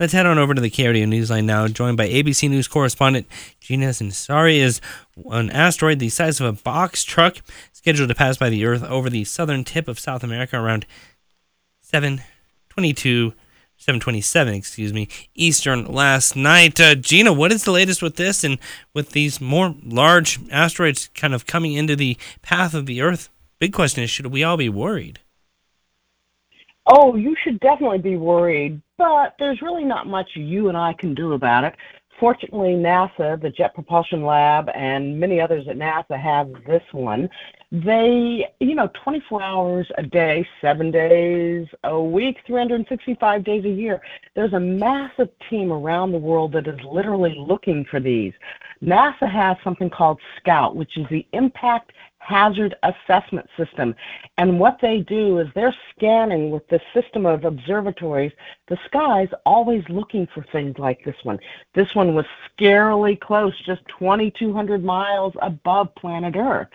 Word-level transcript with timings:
Let's 0.00 0.12
head 0.12 0.26
on 0.26 0.38
over 0.38 0.54
to 0.54 0.60
the 0.60 0.70
KRDO 0.70 1.08
Newsline 1.08 1.44
now, 1.44 1.66
joined 1.66 1.96
by 1.96 2.08
ABC 2.08 2.48
News 2.48 2.68
correspondent 2.68 3.26
Gina 3.58 3.88
Sunseri. 3.88 4.58
Is 4.58 4.80
an 5.28 5.50
asteroid 5.50 5.98
the 5.98 6.08
size 6.08 6.38
of 6.38 6.46
a 6.46 6.62
box 6.62 7.02
truck 7.02 7.38
scheduled 7.72 8.08
to 8.08 8.14
pass 8.14 8.36
by 8.36 8.48
the 8.48 8.64
Earth 8.64 8.84
over 8.84 9.10
the 9.10 9.24
southern 9.24 9.64
tip 9.64 9.88
of 9.88 9.98
South 9.98 10.22
America 10.22 10.56
around 10.56 10.86
722 11.80 13.32
727, 13.76 14.54
excuse 14.54 14.92
me, 14.92 15.08
Eastern 15.34 15.86
last 15.86 16.36
night. 16.36 16.78
Uh, 16.78 16.94
Gina, 16.94 17.32
what 17.32 17.50
is 17.50 17.64
the 17.64 17.72
latest 17.72 18.00
with 18.00 18.14
this 18.14 18.44
and 18.44 18.60
with 18.94 19.10
these 19.10 19.40
more 19.40 19.74
large 19.82 20.38
asteroids 20.52 21.08
kind 21.16 21.34
of 21.34 21.44
coming 21.46 21.72
into 21.72 21.96
the 21.96 22.16
path 22.40 22.72
of 22.72 22.86
the 22.86 23.02
Earth? 23.02 23.30
Big 23.58 23.72
question 23.72 24.04
is, 24.04 24.10
should 24.10 24.28
we 24.28 24.44
all 24.44 24.56
be 24.56 24.68
worried? 24.68 25.18
Oh, 26.90 27.16
you 27.16 27.36
should 27.44 27.60
definitely 27.60 27.98
be 27.98 28.16
worried, 28.16 28.80
but 28.96 29.34
there's 29.38 29.60
really 29.60 29.84
not 29.84 30.06
much 30.06 30.30
you 30.34 30.68
and 30.68 30.76
I 30.76 30.94
can 30.94 31.14
do 31.14 31.34
about 31.34 31.64
it. 31.64 31.74
Fortunately, 32.18 32.70
NASA, 32.70 33.40
the 33.40 33.50
Jet 33.50 33.74
Propulsion 33.74 34.24
Lab, 34.24 34.70
and 34.74 35.20
many 35.20 35.38
others 35.38 35.66
at 35.68 35.76
NASA 35.76 36.18
have 36.18 36.50
this 36.66 36.82
one. 36.92 37.28
They, 37.70 38.46
you 38.60 38.74
know, 38.74 38.90
24 39.04 39.42
hours 39.42 39.86
a 39.98 40.02
day, 40.02 40.48
seven 40.62 40.90
days 40.90 41.66
a 41.84 42.00
week, 42.00 42.38
365 42.46 43.44
days 43.44 43.64
a 43.66 43.68
year. 43.68 44.00
There's 44.34 44.54
a 44.54 44.60
massive 44.60 45.28
team 45.50 45.70
around 45.70 46.12
the 46.12 46.18
world 46.18 46.52
that 46.52 46.66
is 46.66 46.80
literally 46.82 47.34
looking 47.36 47.84
for 47.84 48.00
these. 48.00 48.32
NASA 48.82 49.30
has 49.30 49.58
something 49.62 49.90
called 49.90 50.18
SCOUT, 50.38 50.76
which 50.76 50.96
is 50.96 51.06
the 51.10 51.26
Impact 51.34 51.92
hazard 52.20 52.74
assessment 52.84 53.46
system. 53.56 53.94
And 54.38 54.58
what 54.58 54.78
they 54.80 55.00
do 55.00 55.38
is 55.38 55.48
they're 55.54 55.76
scanning 55.94 56.50
with 56.50 56.66
this 56.68 56.82
system 56.94 57.26
of 57.26 57.44
observatories 57.44 58.32
the 58.68 58.78
skies, 58.86 59.28
always 59.44 59.82
looking 59.90 60.26
for 60.34 60.42
things 60.52 60.78
like 60.78 61.04
this 61.04 61.16
one. 61.22 61.38
This 61.74 61.94
one 61.94 62.14
was 62.14 62.24
scarily 62.58 63.20
close, 63.20 63.52
just 63.66 63.82
2,200 63.98 64.82
miles 64.82 65.34
above 65.42 65.94
planet 65.96 66.34
Earth. 66.34 66.68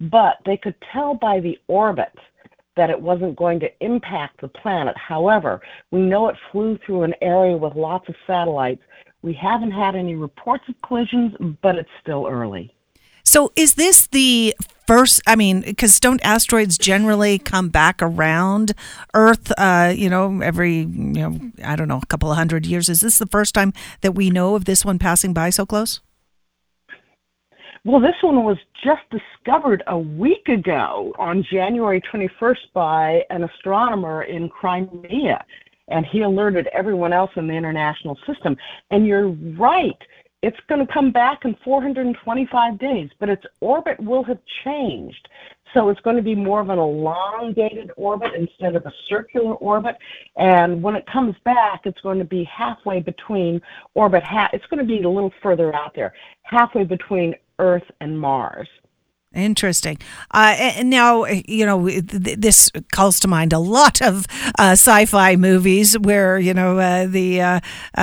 But 0.00 0.38
they 0.46 0.56
could 0.56 0.76
tell 0.92 1.14
by 1.14 1.40
the 1.40 1.58
orbit 1.66 2.12
that 2.76 2.90
it 2.90 3.00
wasn't 3.00 3.36
going 3.36 3.60
to 3.60 3.84
impact 3.84 4.40
the 4.40 4.48
planet. 4.48 4.96
However, 4.96 5.60
we 5.90 6.00
know 6.00 6.28
it 6.28 6.36
flew 6.52 6.78
through 6.86 7.02
an 7.02 7.14
area 7.20 7.56
with 7.56 7.74
lots 7.74 8.08
of 8.08 8.14
satellites. 8.26 8.82
We 9.22 9.34
haven't 9.34 9.72
had 9.72 9.96
any 9.96 10.14
reports 10.14 10.64
of 10.68 10.76
collisions, 10.86 11.34
but 11.60 11.74
it's 11.74 11.90
still 12.00 12.26
early. 12.28 12.72
So, 13.24 13.52
is 13.56 13.74
this 13.74 14.06
the 14.06 14.54
first? 14.86 15.20
I 15.26 15.36
mean, 15.36 15.60
because 15.60 16.00
don't 16.00 16.24
asteroids 16.24 16.78
generally 16.78 17.38
come 17.38 17.68
back 17.68 18.00
around 18.00 18.72
Earth? 19.12 19.52
Uh, 19.58 19.92
you 19.94 20.08
know, 20.08 20.40
every 20.40 20.76
you 20.76 20.86
know, 20.86 21.38
I 21.62 21.76
don't 21.76 21.88
know, 21.88 22.00
a 22.02 22.06
couple 22.06 22.30
of 22.30 22.38
hundred 22.38 22.64
years. 22.64 22.88
Is 22.88 23.02
this 23.02 23.18
the 23.18 23.26
first 23.26 23.54
time 23.54 23.74
that 24.00 24.12
we 24.12 24.30
know 24.30 24.54
of 24.54 24.64
this 24.64 24.82
one 24.82 24.98
passing 24.98 25.34
by 25.34 25.50
so 25.50 25.66
close? 25.66 26.00
Well, 27.84 28.00
this 28.00 28.16
one 28.22 28.42
was 28.44 28.58
just 28.84 29.02
discovered 29.10 29.82
a 29.86 29.96
week 29.96 30.48
ago 30.48 31.14
on 31.18 31.44
January 31.50 32.00
21st 32.12 32.72
by 32.74 33.24
an 33.30 33.44
astronomer 33.44 34.24
in 34.24 34.48
Crimea, 34.48 35.44
and 35.86 36.04
he 36.04 36.22
alerted 36.22 36.68
everyone 36.72 37.12
else 37.12 37.30
in 37.36 37.46
the 37.46 37.54
international 37.54 38.18
system. 38.26 38.56
And 38.90 39.06
you're 39.06 39.28
right 39.28 39.96
it's 40.42 40.58
going 40.68 40.84
to 40.86 40.92
come 40.92 41.10
back 41.10 41.44
in 41.44 41.56
425 41.64 42.78
days, 42.78 43.10
but 43.18 43.28
its 43.28 43.44
orbit 43.60 43.98
will 43.98 44.22
have 44.24 44.38
changed. 44.64 45.28
So 45.74 45.88
it's 45.88 46.00
going 46.00 46.16
to 46.16 46.22
be 46.22 46.34
more 46.34 46.60
of 46.60 46.70
an 46.70 46.78
elongated 46.78 47.90
orbit 47.96 48.34
instead 48.34 48.76
of 48.76 48.86
a 48.86 48.92
circular 49.08 49.54
orbit. 49.54 49.96
And 50.36 50.82
when 50.82 50.94
it 50.94 51.04
comes 51.06 51.34
back, 51.44 51.82
it's 51.84 52.00
going 52.00 52.18
to 52.18 52.24
be 52.24 52.44
halfway 52.44 53.00
between 53.00 53.60
orbit. 53.94 54.22
Ha- 54.22 54.50
it's 54.52 54.64
going 54.66 54.78
to 54.78 54.86
be 54.86 55.02
a 55.02 55.08
little 55.08 55.32
further 55.42 55.74
out 55.74 55.94
there, 55.94 56.14
halfway 56.44 56.84
between 56.84 57.34
Earth 57.58 57.90
and 58.00 58.20
Mars. 58.20 58.68
Interesting. 59.34 59.98
Uh, 60.30 60.56
and 60.58 60.88
now, 60.88 61.26
you 61.26 61.66
know, 61.66 61.86
this 61.90 62.70
calls 62.92 63.20
to 63.20 63.28
mind 63.28 63.52
a 63.52 63.58
lot 63.58 64.00
of 64.00 64.26
uh, 64.58 64.72
sci-fi 64.72 65.36
movies 65.36 65.98
where, 65.98 66.38
you 66.38 66.54
know, 66.54 66.78
uh, 66.78 67.06
the 67.06 67.42
uh, 67.42 67.60
uh, 67.96 68.00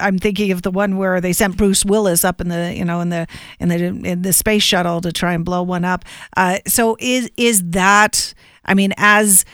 I'm 0.00 0.18
thinking 0.18 0.52
of 0.52 0.62
the 0.62 0.70
one 0.70 0.96
where 0.96 1.20
they 1.20 1.32
sent 1.32 1.56
Bruce 1.56 1.84
Willis 1.84 2.24
up 2.24 2.40
in 2.40 2.50
the, 2.50 2.72
you 2.72 2.84
know, 2.84 3.00
in 3.00 3.08
the 3.08 3.26
in 3.58 3.68
the 3.68 3.84
in 3.84 4.22
the 4.22 4.32
space 4.32 4.62
shuttle 4.62 5.00
to 5.00 5.10
try 5.10 5.34
and 5.34 5.44
blow 5.44 5.62
one 5.62 5.84
up. 5.84 6.04
Uh, 6.36 6.58
so 6.68 6.96
is 7.00 7.30
is 7.36 7.70
that? 7.70 8.32
I 8.64 8.74
mean, 8.74 8.94
as 8.96 9.44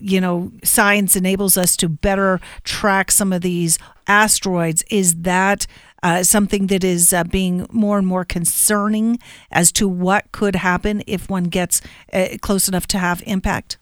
you 0.00 0.20
know, 0.20 0.52
science 0.62 1.16
enables 1.16 1.58
us 1.58 1.76
to 1.78 1.88
better 1.88 2.40
track 2.62 3.10
some 3.10 3.32
of 3.32 3.42
these 3.42 3.78
asteroids. 4.06 4.82
Is 4.90 5.14
that 5.22 5.66
uh, 6.02 6.22
something 6.22 6.66
that 6.68 6.84
is 6.84 7.12
uh, 7.12 7.24
being 7.24 7.66
more 7.72 7.98
and 7.98 8.06
more 8.06 8.24
concerning 8.24 9.18
as 9.50 9.72
to 9.72 9.88
what 9.88 10.30
could 10.32 10.56
happen 10.56 11.02
if 11.06 11.30
one 11.30 11.44
gets 11.44 11.80
uh, 12.12 12.28
close 12.42 12.68
enough 12.68 12.86
to 12.88 12.98
have 12.98 13.22
impact? 13.26 13.78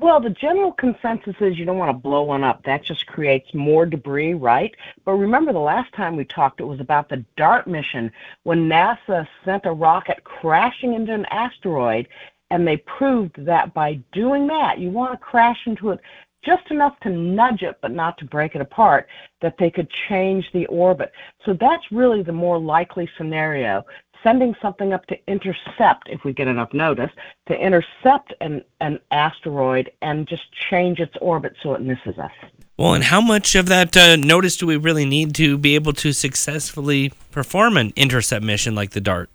Well, 0.00 0.20
the 0.20 0.30
general 0.30 0.72
consensus 0.72 1.34
is 1.38 1.58
you 1.58 1.66
don't 1.66 1.76
want 1.76 1.90
to 1.90 2.02
blow 2.02 2.22
one 2.22 2.44
up. 2.44 2.64
That 2.64 2.82
just 2.82 3.06
creates 3.06 3.52
more 3.52 3.84
debris, 3.84 4.32
right? 4.32 4.74
But 5.04 5.12
remember 5.12 5.52
the 5.52 5.58
last 5.58 5.92
time 5.92 6.16
we 6.16 6.24
talked, 6.24 6.60
it 6.60 6.64
was 6.64 6.80
about 6.80 7.10
the 7.10 7.22
DART 7.36 7.66
mission 7.66 8.10
when 8.44 8.70
NASA 8.70 9.28
sent 9.44 9.66
a 9.66 9.72
rocket 9.72 10.24
crashing 10.24 10.94
into 10.94 11.12
an 11.12 11.26
asteroid, 11.26 12.08
and 12.50 12.66
they 12.66 12.78
proved 12.78 13.44
that 13.44 13.74
by 13.74 14.00
doing 14.12 14.46
that, 14.46 14.78
you 14.78 14.88
want 14.88 15.12
to 15.12 15.18
crash 15.18 15.66
into 15.66 15.90
it 15.90 16.00
just 16.44 16.70
enough 16.70 16.98
to 17.00 17.10
nudge 17.10 17.62
it 17.62 17.78
but 17.80 17.92
not 17.92 18.18
to 18.18 18.24
break 18.24 18.54
it 18.54 18.60
apart, 18.60 19.08
that 19.40 19.56
they 19.58 19.70
could 19.70 19.88
change 20.08 20.44
the 20.52 20.66
orbit. 20.66 21.12
So 21.44 21.54
that's 21.58 21.84
really 21.90 22.22
the 22.22 22.32
more 22.32 22.58
likely 22.58 23.08
scenario. 23.16 23.84
Sending 24.22 24.54
something 24.62 24.92
up 24.92 25.04
to 25.06 25.16
intercept, 25.26 26.08
if 26.08 26.22
we 26.24 26.32
get 26.32 26.46
enough 26.46 26.72
notice, 26.72 27.10
to 27.48 27.54
intercept 27.54 28.32
an, 28.40 28.62
an 28.80 29.00
asteroid 29.10 29.90
and 30.00 30.28
just 30.28 30.44
change 30.70 31.00
its 31.00 31.14
orbit 31.20 31.54
so 31.62 31.74
it 31.74 31.80
misses 31.80 32.18
us. 32.18 32.30
Well, 32.78 32.94
and 32.94 33.04
how 33.04 33.20
much 33.20 33.54
of 33.54 33.66
that 33.66 33.96
uh, 33.96 34.16
notice 34.16 34.56
do 34.56 34.66
we 34.66 34.76
really 34.76 35.04
need 35.04 35.34
to 35.36 35.58
be 35.58 35.74
able 35.74 35.92
to 35.94 36.12
successfully 36.12 37.12
perform 37.32 37.76
an 37.76 37.92
intercept 37.96 38.44
mission 38.44 38.74
like 38.74 38.90
the 38.90 39.00
DART? 39.00 39.30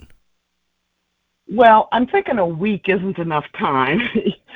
Well, 1.49 1.87
I'm 1.91 2.07
thinking 2.07 2.39
a 2.39 2.45
week 2.45 2.89
isn't 2.89 3.17
enough 3.17 3.45
time. 3.57 4.01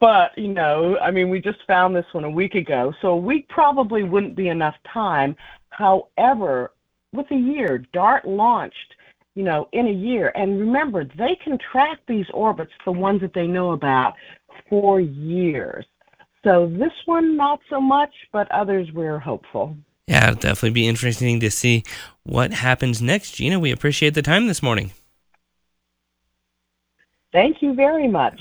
but, 0.00 0.36
you 0.36 0.48
know, 0.48 0.98
I 0.98 1.10
mean, 1.10 1.30
we 1.30 1.40
just 1.40 1.58
found 1.66 1.94
this 1.94 2.06
one 2.12 2.24
a 2.24 2.30
week 2.30 2.54
ago, 2.54 2.92
so 3.00 3.08
a 3.08 3.16
week 3.16 3.48
probably 3.48 4.02
wouldn't 4.02 4.36
be 4.36 4.48
enough 4.48 4.74
time. 4.92 5.36
However, 5.70 6.72
with 7.12 7.30
a 7.30 7.36
year, 7.36 7.84
DART 7.92 8.26
launched, 8.26 8.94
you 9.34 9.42
know, 9.42 9.68
in 9.72 9.86
a 9.86 9.92
year. 9.92 10.32
And 10.34 10.60
remember, 10.60 11.04
they 11.04 11.36
can 11.42 11.58
track 11.72 11.98
these 12.06 12.26
orbits, 12.32 12.72
the 12.84 12.92
ones 12.92 13.20
that 13.20 13.34
they 13.34 13.46
know 13.46 13.72
about, 13.72 14.14
for 14.68 15.00
years. 15.00 15.84
So 16.44 16.66
this 16.66 16.92
one, 17.06 17.36
not 17.36 17.60
so 17.70 17.80
much, 17.80 18.12
but 18.32 18.50
others 18.52 18.88
we're 18.92 19.18
hopeful. 19.18 19.76
Yeah, 20.06 20.28
it'll 20.28 20.40
definitely 20.40 20.70
be 20.70 20.86
interesting 20.86 21.40
to 21.40 21.50
see 21.50 21.82
what 22.24 22.52
happens 22.52 23.00
next. 23.00 23.32
Gina, 23.32 23.58
we 23.58 23.72
appreciate 23.72 24.14
the 24.14 24.22
time 24.22 24.46
this 24.46 24.62
morning. 24.62 24.92
Thank 27.32 27.62
you 27.62 27.74
very 27.74 28.06
much. 28.06 28.38